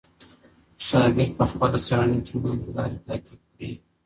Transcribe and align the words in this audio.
شاګرد 0.87 1.31
په 1.39 1.43
خپله 1.49 1.77
څېړنه 1.85 2.19
کي 2.25 2.33
نوې 2.43 2.69
لارې 2.75 2.97
تعقیب 3.05 3.41
کړي. 3.53 3.71